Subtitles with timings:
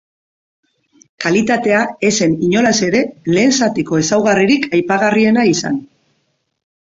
[1.25, 3.01] Kalitatea ez zen inolaz ere
[3.35, 5.77] lehen zatiko ezaugarririk aipagarriena izan.